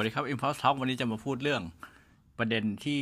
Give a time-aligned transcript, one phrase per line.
[0.00, 1.62] สวัสดีครับ Impulse Talk วันนี้จะมาพูดเรื่อง
[2.38, 3.00] ประเด็นที่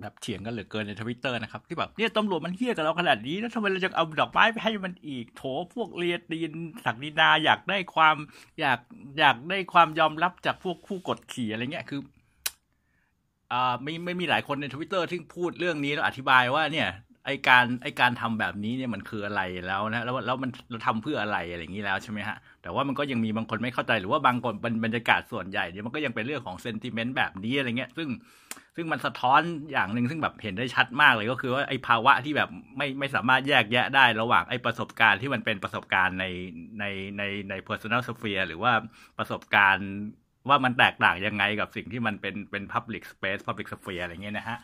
[0.00, 5.42] แบบเถียงกันเหลือเกินในทวิตเตอร์นะครับ ที่แบบเนี่ยตำรวจมันเหี้ยกับเราขนาดนี้แล้วทำไมเราจะเอาดอกไม้ไปให้มันอีกโถ
[5.74, 6.52] พวกเลียตีน
[6.84, 8.16] ศักดินาอยากได้ความ
[8.60, 8.80] อยาก
[9.18, 12.00] อยากได้ความยอมรับจากพวกผู้กดขี่อะไรเงี้ยคือ
[13.52, 16.88] อ่าไม่ไม่มีหลายคนในทวิตเตอร์ที่พูดเรื่องนี้แล้วอธิบายว่าเนี่ย
[17.30, 28.08] ไอการไอการทำแบบนี้เนี่ยมันคืออะไรแล้วนะแล้วแล้วมันเราทำเพื่ออะไรอะไรอย่างนี้แล้วใช่ไหมฮะแต่ว่ามันก็ยังมีบางคนไม่เข้าใจหรือว่าบางคนบรรยากาศส่วนใหญ่เนี่ยมันก็ยังเป็นเรื่องของเซนติเมนต์แบบนี้อะไรเงี้ยซึ่ง
[28.76, 29.40] ซึ่งมันสะท้อน
[29.72, 36.26] อย่างหนึ่งซึ่งแบบเห็นได้ชัดมากเลยก็คือว่าไอภาวะที่แบบไม่ไม่สามารถแยกแยะได้ระหว่างไอประสบการณ์ที่มันเป็นประสบการณ์ใน
[36.78, 36.84] ใน
[37.18, 38.72] ในใน personal sphere หรือว่า
[39.18, 39.88] ประสบการณ์
[40.48, 44.58] ว่ามันแตกต่างยังไงกับสิ่งที่มันเป็นเป็น public space public sphere อะไรเงี้ยนะฮะ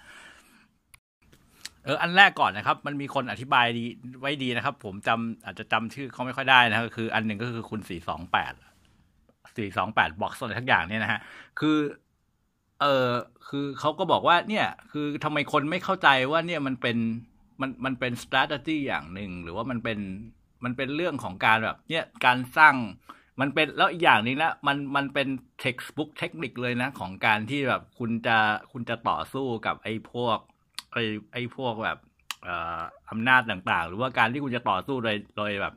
[1.86, 3.84] เอออันแรกก่อนนะครับ มันมีคนอธิบายดี
[4.20, 8.52] ไว้ดีนะครับ ผมจำอาจจะจำชื่อเขาไม่ค่อยได้นะก็คือ อันหนึ่งก็คือคุณสี่สองแปด
[9.56, 11.20] สี่สองแปดบ็อกซ์อะไรทั้งอย่างเนี่ยนะฮะ
[11.60, 11.78] คือ
[12.80, 13.10] เออ
[13.48, 16.96] คือเขาก็บอกว่าเนี่ย คือทำไมคนไม่เข้าใจว่าเนี่ยมันเป็น
[17.60, 19.98] มันมันเป็น strategy อย่างหนึ่งหรือว่ามันเป็น
[20.64, 22.74] มันเป็นเรื่องของการแบบ เนี่ยการสร้าง
[23.40, 25.28] มันเป็นแล้วอีกอย่างนึงนะมันมันเป็น
[25.62, 28.36] textbook เทคนิคเลยนะ ของการที่แบบคุณจะ
[28.72, 30.38] คุณจะต่อสู้กับไอ้พวก
[30.96, 31.98] ไอ้ไอ้พวกแบบ
[33.10, 35.74] อำนาจต่างๆ หรือว่าการที่คุณจะต่อสู้โดยโดยแบบ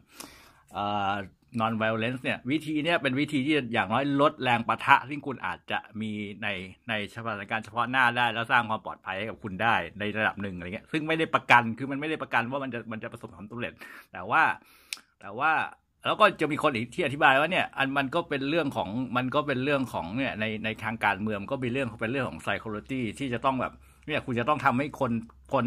[1.59, 6.11] non violence เนี่ย วิธีเนี้ยเป็นวิธีที่อย่างน้อยลดแรงประทะที่คุณอาจจะมี
[6.43, 6.47] ใน
[6.89, 13.73] ในสถานการณ์เฉพาะหน้าได้ แล้วสร้างความปลอดภัยให้กับคุณได้ในระดับหนึ่งอะไรเงี้ยซึ่งไม่ได้ประกันคือมันไม่ได้ประกันว่ามันจะมันจะประสบความสำเร็จ
[14.11, 14.43] แต่ว่า
[15.21, 15.51] แต่ว่า
[16.05, 23.73] แล้วก็จะมีคนอีกที่อธิบายว่าเนี่ยอันมันก็เป็นเรื่องของมันก็เป็นเรื่องของเนี่ยในในทางการเมืองก็เป็นเรื่องเป็นเรื่องของ psychology ที่จะต้องแบบ
[24.09, 25.11] เนี่ยคุณจะต้องทำให้คน
[25.53, 25.65] คน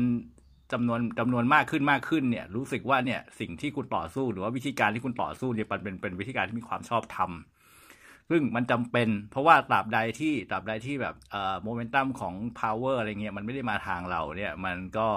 [0.73, 7.31] จำนวนจำนวนมากขึ้นมากขึ้นเนี่ย รู้สึกว่าเนี่ยสิ่งที่คุณต่อสู้หรือว่าวิธีการที่คุณต่อสู้เนี่ยมันเป็นเป็นวิธีการที่มีความชอบธรรม
[8.31, 15.09] ซึ่งมันจำเป็น เพราะว่าตราบใดที่ตราบใดที่แบบเอ่อโมเมนตัมของ power อะไรเงี้ยมันไม่ได้มาทางเราเนี่ย มันก็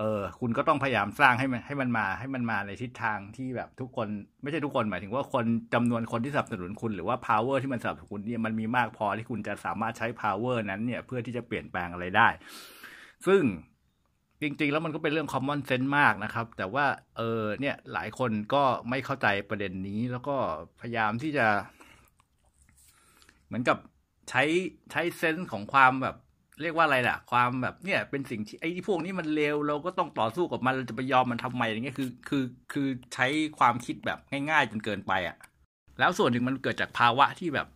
[0.00, 4.08] เออ คุณก็ต้องพยายามสร้างให้มันให้มันมาให้มันมาในทิศทางที่แบบทุกคน
[4.42, 5.44] ไม่ใช่ทุกคนหมายถึงว่าคน
[5.74, 12.28] จำนวนคนที่สนับสนุนคุณหรือว่า power ที่มันสนับสนุนคุณเนี่ยมันมีมากพอที่คุณจะสามารถใช้ power นั้นเนี่ยเพื่อที่จะเปลี่ยนแปลงอะไรได้
[13.26, 13.42] ซึ่ง
[14.42, 20.36] จริง ๆ แล้วมันก็เป็นเรื่อง common sense มากนะครับ แต่ว่าเออเนี่ยหลายคนก็ไม่เข้าใจประเด็นนี้ แล้วก็
[20.80, 21.46] พยายามที่จะ
[23.46, 23.78] เหมือนกับ
[24.30, 24.42] ใช้
[24.90, 26.16] ใช้ sense ของความแบบ
[26.62, 33.26] เรียกว่าอะไรล่ะ ความแบบเนี่ยเป็นสิ่งที่ไอ้พวกนี้มันเลวเราก็ต้องต่อสู้กับมันเราจะไปยอมมันทำไมอย่างเงี้ยคือ คือคือใช้
[33.58, 34.18] ความคิดแบบ
[34.50, 35.36] ง่ายๆจนเกินไปอะ่ะ
[35.98, 37.68] แล้วส่วนหนึ่งมันเกิดจากภาวะที่แบบ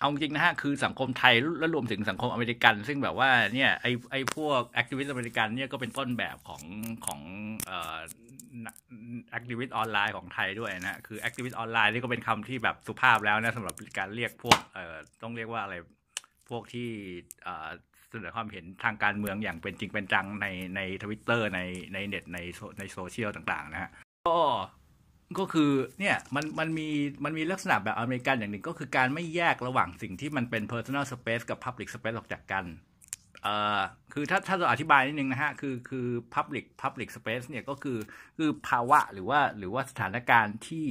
[0.00, 6.62] เอาจริงนะฮะคือสังคมไทยและรวมถึงสังคมอเมริกัน ซึ่งแบบว่าเนี่ยไอไอพวก activist อเมริกันเนี่ยก็เป็นต้นแบบของ
[7.06, 7.20] ของ
[7.66, 7.98] เอ่อ
[9.30, 15.74] activist ออนไลน์ของไทยด้วยนะคือ activist ออนไลน์นี่ก็เป็นคำที่แบบสุภาพแล้วนะสำหรับการเรียกพวกเอ่อต้องเรียกว่าอะไร
[16.50, 16.88] พวกที่
[18.10, 20.46] เสนอความเห็นทางการเมืองอย่างเป็นจริงเป็นจังใน
[20.76, 21.60] ในทวิตเตอร์ใน
[21.94, 22.38] ในเน็ตใน
[22.78, 23.90] ในโซเชียลต่าง ๆ นะฮะ
[24.28, 24.38] ก็
[25.38, 26.88] ก็คือเนี่ยมันมันมี
[27.24, 32.64] มันมีลักษณะแบบอเมริกันอย่างหนึ่งก็คือการไม่แยกระหว่างสิ่งที่มันเป็น personal space กับ public space ออกจากกัน
[33.42, 33.80] เอ่อ
[34.12, 37.98] คือถ้าถ้าเราอธิบายนิดนึงนะฮะคือคือ public public space เนี่ยก็คือ
[38.38, 40.86] คือภาวะหรือว่าหรือว่าสถานการณ์ที่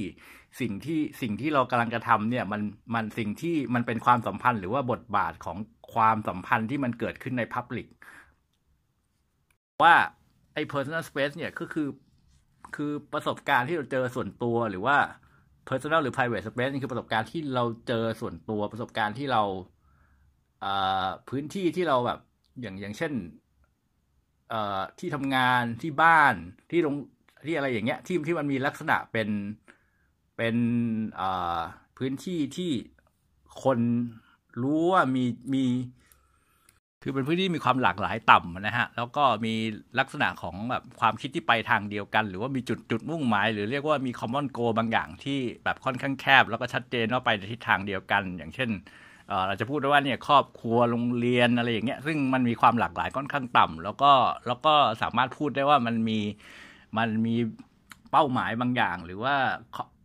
[0.60, 2.62] สิ่งที่สิ่งที่เรากำลังจะทำเนี่ยมัน
[2.94, 5.56] มันสิ่งที่มันเป็นความสัมพันธ์หรือว่าบทบาทของ
[5.94, 7.86] ความสัมพันธ์ที่มันเกิดขึ้นใน public
[9.82, 9.94] ว่า
[10.54, 11.88] ไอ้ personal space เนี่ยก็คือ
[12.76, 14.96] คือประสบการณ์ที่เราเจอส่วนตัวหรือว่า
[15.68, 19.42] personal หรือ private space นี่คือประสบการณ์ที่เราเจอส่วนตัวประสบการณ์ที่เรา
[21.28, 22.18] พื้นที่ที่เราแบบ
[22.60, 23.12] อย่างอย่างเช่น
[24.98, 26.34] ที่ทำงานที่บ้าน
[26.70, 26.94] ที่โรง
[27.46, 29.28] ที่อะไรอย่างเงี้ยที่ที่มันมีลักษณะเป็น
[30.36, 30.56] เป็น
[31.96, 32.70] พื้นที่ที่
[33.64, 33.78] คน
[34.62, 35.64] รู้ว่ามีมี
[37.02, 39.54] คือเป็นพื้นที่มีความหลากหลายต่ำนะฮะ แล้วก็มี
[39.98, 48.70] ลักษณะของแบบความคิดที่ไปทางเดียวกัน หรือว่ามีจุดจุดมุ่งหมาย หรือเรียกว่ามีคอมมอนโกบางอย่างที่แบบค่อนข้างแคบ แล้วก็ชัดเจนว่าไปในทิศทางเดียวกัน อย่างเช่น
[49.46, 54.12] เราจะพูดได้ว่าเนี่ยครอบครัวโรงเรียนอะไรอย่างเงี้ยซึ่งมันมีความหลากหลายค่อนข้างต่ำแล้วก็
[54.46, 56.18] แล้วก็สามารถพูดได้ว่ามันมี
[56.98, 57.36] มันมี
[58.10, 59.34] เป้าหมายบางอย่าง หรือว่า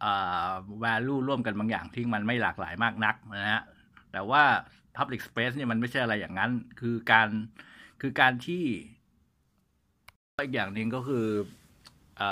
[0.04, 0.50] อ่า
[0.84, 3.64] value ร่วมกันบางอย่างที่มันไม่หลากหลายมากนักนะฮะ
[4.12, 4.44] แต่ว่า
[4.98, 7.30] Public Space เนี่ยมันไม่ใช่อะไรอย่างนั้น คือการ
[8.02, 8.64] คือการที่
[10.44, 11.26] อีกอย่างหนึ่งก็คือ
[12.22, 12.24] อ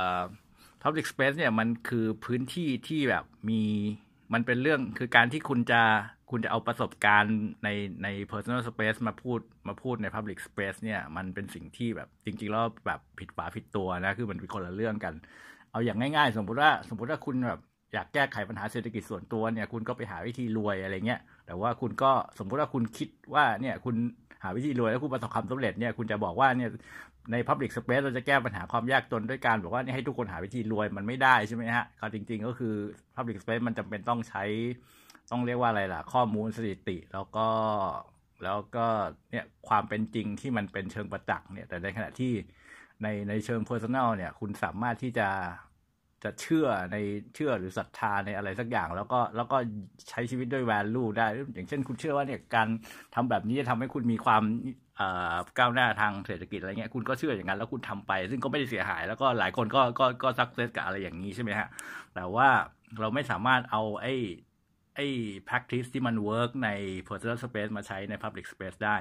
[0.84, 3.64] Public Space เนี่ยมันคือพื้นที่ที่แบบมี
[4.34, 5.82] มันเป็นเรื่องคือการที่คุณจะ
[6.32, 7.70] คุณจะเอาประสบการณ์ใน
[8.04, 15.14] ใน personal space มาพูดมาพูดใน public space เนี่ย มันเป็นสิ่งที่แบบจริงๆแล้วแบบผิดฝาผิดตัวนะ คือมันเป็นคนละเรื่องกัน
[15.72, 17.60] เอาอย่างง่ายๆ สมมติว่าสมมติว่าคุณแบบ
[17.94, 23.96] อยากแก้ไขปัญหาเศรษฐกิจส่วนตัวเนี่ย คุณก็ไปหาวิธีรวยอะไรเงี้ย แต่ว่าคุณก็สมมุติว่าคุณคิดว่าเนี่ยคุณ
[24.44, 26.70] หาวิธีรวยแล้วคุณประสบความสำเร็จเนี่ยคุณจะบอกว่าเนี่ย
[27.32, 32.76] ใน Public Space เราจะแก้ปัญหาความยากจนด้วยการบอกว่านี่ให้ทุกคนหาวิธีรวยมันไม่ได้ใช่ไหมฮะก็จริง ๆ ก็คือ
[33.16, 34.44] Public Space มันจำเป็นต้องใช้
[35.32, 37.48] ต้องเรียกว่าอะไรล่ะ ข้อมูลสถิติแล้วก็
[38.44, 38.86] แล้วก็
[39.32, 42.34] เนี่ยความเป็นจริงที่มันเป็นเชิงประจักษ์เนี่ยแต่ในขณะที่
[43.04, 45.28] ในในเชิง Personal เนี่ยคุณสามารถที่จะ
[46.24, 46.98] จะเชื่อใน
[47.36, 49.58] เชื่อหรือศรัทธาในอะไรสักอย่าง แล้วก็แล้วก็
[50.10, 52.68] ใช้ชีวิตด้วย value ได้ อย่างเช่นคุณเชื่อว่าเนี่ยการ
[53.16, 54.44] ทำแบบนี้จะทำให้คุณมีความ
[55.58, 61.68] ก้าวหน้าทางเศรษฐกิจอะไรเงี้ยคุณก็เชื่ออย่างนั้นแล้วคุณทำไป ซึ่งก็ไม่ได้เสียหาย แล้วก็หลายคนก็ก็ก็สักเซสกับอะไรอย่างนี้ใช่ไหมฮะ
[62.16, 62.48] แต่ว่า
[63.00, 64.14] เราไม่สามารถเอาไอ้
[64.96, 65.08] ไอ้
[65.48, 66.70] practice ที่มัน work ใน
[67.08, 68.98] personal space มาใช้ใน public space ได้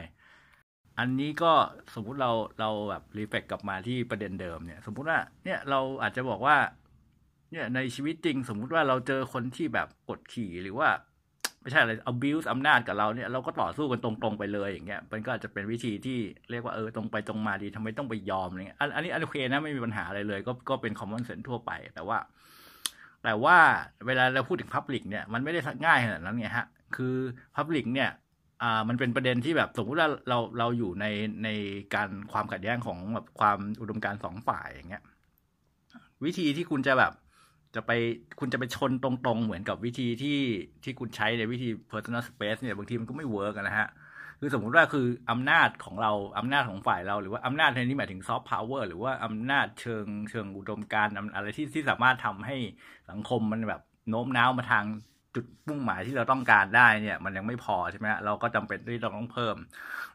[0.98, 1.52] อันนี้ก็
[1.94, 2.30] สมมุติเรา
[2.60, 6.56] เราแบบรีเฟกกลับมาที่ประเด็นเดิมเนี่ย สมมุติว่าเนี่ยเราอาจจะบอกว่า
[7.52, 10.88] เนี่ยในชีวิตจริงสมมุติว่าเราเจอคนที่แบบกดขี่หรือว่า
[11.60, 16.18] ไม่ใช่อะไร abuse อำนาจกับเราเนี่ยเราก็ต่อสู้กันตรงๆไปเลยอย่างเงี้ยมันก็อาจจะเป็นวิธีที่
[16.50, 22.18] เรียกว่าเออตรงไปตรงมาดีทำไมต้องไปยอมอะไรเงี้ยอันนี้อันโอเคนะไม่มีปัญหาอะไรเลย ก็ก็เป็น common sense ทั่วไป แต่ว่า
[23.24, 23.56] แต่ว่า
[24.06, 26.66] เวลาเราพูดถึง Public เนี่ยมันไม่ได้ง่ายขนาดนั้นไงฮะ
[26.96, 27.16] คือ
[27.56, 28.10] Public เนี่ย
[28.62, 31.06] อ่ามันเป็นประเด็นที่แบบสมมติว่าเราเราอยู่ใน
[31.44, 31.48] ใน
[31.94, 35.02] การความขัดแย้งของแบบความอุดมการณ์สองฝ่ายอย่างเงี้ย
[36.24, 37.12] วิธีที่คุณจะแบบ
[37.74, 37.90] จะไป
[38.38, 40.40] คุณจะไปชนตรงๆ เหมือนกับวิธีที่
[40.82, 43.88] ที่คุณใช้ในวิธี personal space เนี่ยบางทีมันก็ไม่ work นะฮะ
[44.40, 52.56] คือสมมุติว่าคืออำนาจของเราอำนาจของฝ่ายเราหรือว่าอำนาจในนี้หมายถึงซอฟต์พาวเวอร์หรือว่าอำนาจเชิงเชิงอุดมการณ์อะไรที่ที่สามารถทำให้
[53.10, 54.84] สังคมมันแบบโน้มน้าวมาทาง
[55.34, 59.56] จุดมุ่งหมายที่เราต้องการได้เนี่ย มันยังไม่พอใช่ไหมเราก็จำเป็นที่เราต้องเพิ่ม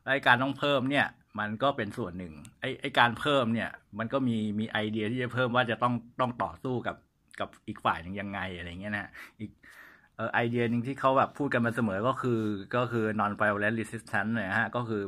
[0.04, 1.08] และการต้องเพิ่มเนี่ย
[1.40, 3.70] มันก็เป็นส่วนหนึ่งไอไอการเพิ่มเนี่ย
[4.00, 6.96] มันก็มีมีไอเดียที่จะเพิ่มว่าจะต้องต้องต่อสู้กับ
[7.40, 9.52] กับอีกฝ่ายหนึ่งยังไงอะไรเงี้ยนะอีก
[10.18, 12.42] ออไอเดียหนึ่งที่เขาแบบพูดกันมาเสมอก็คือ
[12.76, 15.04] ก็คือ non violent resistance นะฮะก็คือ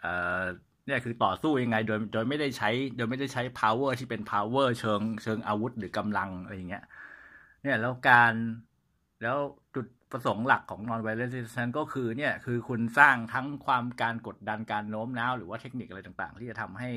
[0.00, 0.06] เอ
[0.40, 0.42] อ
[0.86, 6.84] เนี่ยคือต่อสู้ยังไงโดยโดยไม่ได้ใช้โดยไม่ได้ใช้ power ที่เป็น power เชิงเชิงอาวุธหรือกำลังอะไรเงี้ย
[7.62, 8.32] เนี่ยแล้วการ
[9.22, 9.38] แล้ว
[9.74, 16.90] จุดประสงค์หลักของ non violent resistance ก็คือเนี่ยคือคุณสร้างทั้งความการกดดันการโน้มน้าว หรือว่าเทคนิคอะไรต่างๆ ที่จะทำให้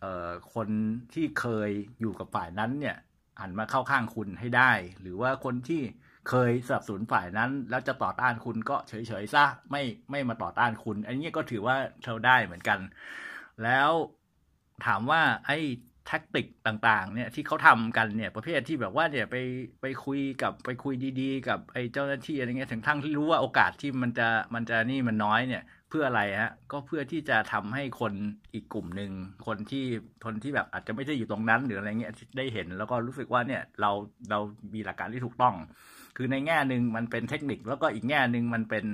[0.00, 0.68] เอ่อคน
[1.14, 1.70] ที่เคย
[2.00, 2.96] อยู่กับฝ่ายนั้นเนี่ย
[3.40, 5.82] หันมาเข้าข้างคุณให้ได้ หรือว่าคนที่
[6.28, 12.78] เคยสนับสนุนฝ่ายนั้น แล้วจะต่อต้านคุณก็เฉยๆซะไม่ไม่มาต่อต้านคุณ อันนี้ก็ถือว่าเธอได้เหมือนกัน
[13.64, 13.90] แล้ว
[14.86, 15.58] ถามว่าไอ้
[16.06, 19.36] แท็กติกต่างๆ เนี่ยที่เขาทำกันเนี่ยประเภทที่แบบว่าเนี่ยไป
[19.80, 28.12] ไปคุยกับไปคุยดีๆ กับไอ้เจ้าหน้าที่อะไรเงี้ยถึงทั้งที่รู้ว่าโอกาสที่มันจะมันจะนี่มันน้อยเนี่ย เพื่ออะไรฮะก็เพื่อที่จะทำให้คน
[28.54, 29.10] อีกกลุ่มหนึ่ง
[29.46, 29.84] คนที่
[30.24, 33.90] คนที่แบบอาจจะไม่ได้อยู่ตรงนั้นหรืออะไรเงี้ยได้เห็น แล้วก็รู้สึกว่าเนี่ยเรา
[34.30, 34.38] เรา
[34.74, 35.54] มีหลักการที่ถูกต้อง
[36.16, 38.86] คือในแง่หนึ่งมันเป็นเทคนิคแล้วก็อีกแง่หนึ่งมันเป็น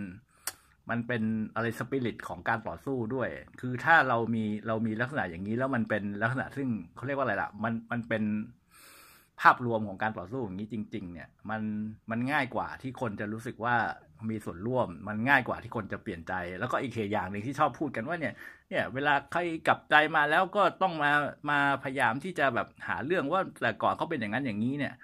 [0.91, 1.23] มันเป็น
[1.55, 3.29] อะไรสปิริตของการต่อสู้ด้วย
[3.61, 8.23] คือถ้าเรามีเรามีลักษณะอย่างนี้แล้วมันเป็นลักษณะซึ่งเขาเรียกว่าอะไรล่ะ มันมันเป็น
[9.43, 11.63] ภาพรวมของการต่อสู้อย่างนี้จริง ๆ เนี่ย มัน
[12.11, 13.77] มันง่ายกว่าที่คนจะรู้สึกว่า
[14.31, 18.35] มีส่วนร่วม มันง่ายกว่าที่คนจะเปลี่ยนใจ แล้วก็อีกเหตุอย่างหนึ่งที่ชอบพูดกันว่าเนี่ย
[18.71, 21.13] เนี่ยเวลาใครกลับใจมาแล้วก็ต้องมา
[21.51, 24.95] มาพยายามที่จะแบบหาเรื่องว่าแต่ก่อนเขาเป็นอย่างนั้นอย่างนี้เนี่ย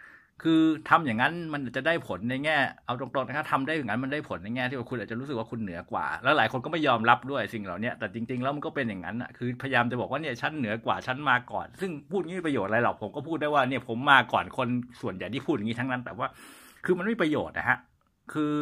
[0.43, 14.69] คือทำอย่างนั้นมันจะได้ผลในแง่เอาตรงๆนะครับทำได้อย่างนั้นมันได้ผลในแง่ที่ว่าคุณอาจจะรู้สึกว่าคุณเหนือกว่า แล้วหลายคนก็ไม่ยอมรับด้วยสิ่งเหล่านี้แต่จริงๆแล้วมันก็เป็นอย่างนั้นอะคือพยายามจะบอกว่าเนี่ยฉันเหนือกว่าฉันมาก่อน ซึ่งพูดงี้ไม่ประโยชน์อะไรหรอกผมก็พูดได้ว่าเนี่ยผมมาก่อนคน
[15.03, 16.27] ส่วนใหญ่ที่พูดอย่างนี้ทั้งนั้น แต่ว่า
[16.85, 17.79] คือมันไม่ประโยชน์นะฮะ
[18.35, 18.55] คือ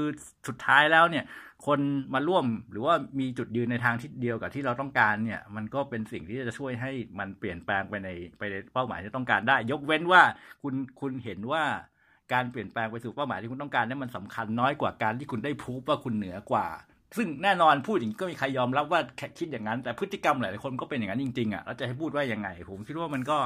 [0.48, 1.24] สุดท้ายแล้วเนี่ย
[1.66, 1.80] คน
[2.14, 8.08] มาร่วมหรือว่ามีจุดยืนในทางที่เดียวกับที่เราต้องการเนี่ย มันก็เป็นสิ่งที่จะช่วยให้มันเปลี่ยนแปลงไปใน
[8.38, 10.22] ไปในเป้าหมายที่ต้องการได้ ยกเว้นว่า
[10.62, 11.62] คุณคุณเห็นว่า
[12.32, 16.66] การเปลี่ยนแปลงไปสู่เป้าหมายที่คุณต้องการนี่มันสำคัญน้อยกว่าการที่คุณได้พูดว่าคุณเหนือกว่า
[17.16, 19.00] ซึ่งแน่นอนพูดอย่างนี้ก็มีใครยอมรับว่า
[19.38, 23.38] คิดอย่างนั้น แต่พฤติกรรมหลายคนก็เป็นอย่างนั้นจริงๆอะแล้วจะให้พูดว่ายังไง ผมคิดว่ามันก็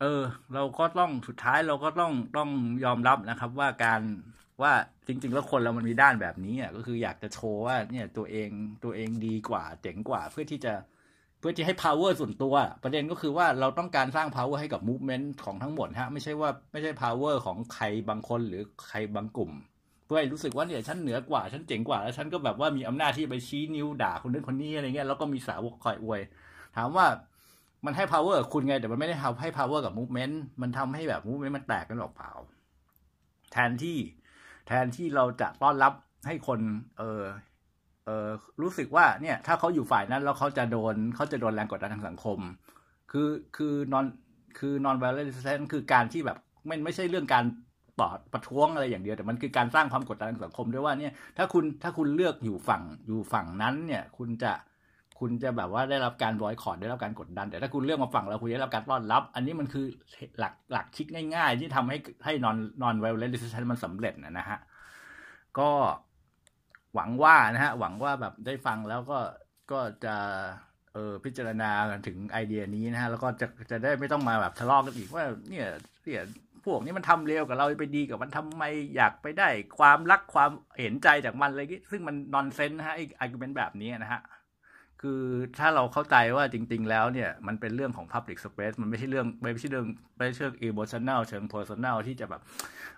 [0.00, 0.22] เออ
[0.54, 2.50] เราก็ต้องสุดท้ายเราก็ต้องต้อง
[2.84, 4.00] ยอมรับนะครับ ว่าการ
[4.62, 4.72] ว่า
[5.06, 8.48] จริง ๆ แล้วคนเรามันมีด้านแบบนี้อะก็คืออยากจะโชว์ว่าเนี่ยตัวเอง
[8.84, 10.72] ตัวเองดีกว่าเจ๋งกว่า เพื่อที่จะ
[11.38, 19.52] เพื่อที่ให้ power ส่วนตัว ประเด็นก็คือว่าเราต้องการสร้าง power ให้กับ movement ของทั้งหมดฮะไม่ใช่ว่าไม่ใช่ power ของใครบางคนหรือใครบางกลุ่ม
[20.04, 26.20] เพื่อให้รู้สึกว่าเนี่ยฉันเหนือกว่าฉันเจ๋งกว่าแล้วฉันก็แบบว่ามีอำนาจที่ไปชี้นิ้วด่าคนนั้นคนนี้อะไรเงี้ยแล้วก็มีสาวกคอยอวย
[26.76, 27.06] ถามว่า
[27.84, 32.32] มันให้ power คุณไงแต่มันไม่ได้ทำให้ power กับ movement มันทำให้แบบ movement มันแตกกันออกเปล่า
[33.52, 33.98] แทนที่
[34.66, 35.92] แทนที่เราจะต้อนรับ
[36.26, 36.60] ให้คน
[36.98, 37.22] เออ
[38.04, 38.28] เออ
[38.62, 42.38] รู้สึกว่าเนี่ย ถ้าเขาอยู่ฝ่ายนั้นแล้วเขาจะโดนเขาจะโดนแรงกดดันทางสังคม
[43.10, 44.06] คือคือนอน
[44.58, 47.44] คือนอน violent resistance คือการที่แบบไม่ไม่ใช่เรื่องการ
[47.98, 54.52] ปอดประท้วงอะไรอย่างเดียวแต่มันคือการสร้างความกดดันทางสังคมด้วยว่าเนี่ยถ้าคุณถ้าคุณเลือกอยู่ฝั่งอยู่ฝั่งนั้นเนี่ย คุณจะ
[55.18, 59.86] คุณจะแบบว่าได้รับการบอยคอรได้รับการกดดัน แต่ถ้าคุณเลือกมาฝั่งเราคุณได้รับการต้อนรับ อันนี้มันคือ
[60.38, 64.58] หลักหลักคิดง่าย ๆ ที่ทำให้ให้ non non-violent action มันสำเร็จนะฮะ
[65.58, 65.70] ก็
[66.94, 69.18] หวังว่านะฮะหวังว่าแบบได้ฟังแล้วก็
[69.72, 70.16] ก็จะ
[70.94, 71.70] เออพิจารณา
[72.06, 75.66] ถึงไอเดียนี้นะฮะแล้วก็จะจะได้ไม่ต้องมาแบบทะเลาะกันอีกว่าเนี่ย
[76.04, 76.22] เนี่ย
[76.64, 78.62] พวกนี้มันทำเลวกับเราไปดีกับมันทำไม
[78.96, 84.20] อยากไปได้ความรักความเห็นใจจากมันอะไรที่ซึ่งมัน nonsense นะฮะไอ้ argument แบบนี้นะฮะ
[85.06, 85.24] คือ
[85.58, 92.42] ถ้าเราเข้าใจว่าจริง ๆ แล้วเนี่ย มันเป็นเรื่องของ Public Space มันไม่ใช่เรื่องไม่ใช่เรื่องไม่ใช่เชิง emotional เชิง personal ที่จะแบบ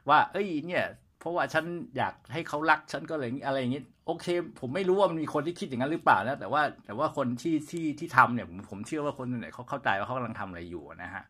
[0.09, 0.85] ว่า เอ้ยเนี่ย
[1.21, 1.65] เพราะว่าฉัน
[1.97, 4.27] อยากให้เขารักฉันก็เลยอะไรอย่างนี้โอเค
[4.61, 11.25] ผมไม่รู้ว่ามันมีคนที่คิดอย่างนั้นหรือเปล่านะแต่ว่าแต่ว่าคนที่ที่ที่ทำเนี่ยผมผมเชื่อว่าคนไหนเขาเข้าใจว่าเขากำลังทำอะไรอยู่นะฮะ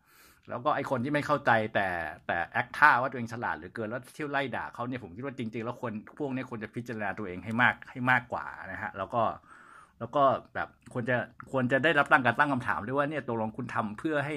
[0.49, 1.89] แล้วก็ไอคนที่ไม่เข้าใจแต่
[2.27, 9.23] แต่แอคท่าว่าตัวเองฉลาดหรือเกินแล้วเที่ยวไล่ด่าเขาเนี่ยผมคิดว่าจริง ๆ แล้วคนพวกนี้ควรจะพิจารณาตัวเองให้มากให้มากกว่านะฮะแล้วก็
[9.99, 10.23] แล้วก็
[10.55, 11.17] แบบควรจะ
[11.51, 14.37] ควรจะได้รับตั้งการตั้งคำถามด้วยว่าเนี่ยตกลงคุณทำเพื่อให้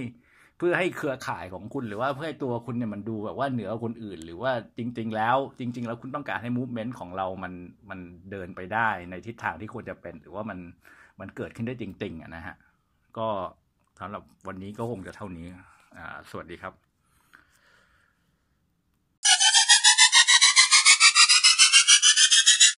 [0.58, 7.54] เพื่อให้เครือข่ายของคุณหรือว่าเพื่อให้ตัวคุณเนี่ยมันดูแบบว่าเหนือคนอื่น หรือว่าจริง ๆ แล้ว จริง ๆ แล้วคุณต้องการให้มูฟเมนต์ของเรามัน
[7.90, 8.00] มัน
[8.32, 10.60] เดินไปได้ในทิศทางที่ควรจะเป็น หรือว่ามัน
[11.20, 12.56] มันเกิดขึ้นได้จริง ๆอะนะฮะ
[13.18, 13.28] ก็
[14.00, 15.46] สำหรับวันนี้ก็คงจะเท่านี้
[15.98, 16.89] อ่าสวัสดีครับ